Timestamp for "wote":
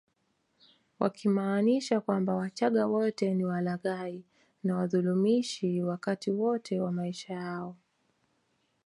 2.87-3.33, 6.31-6.79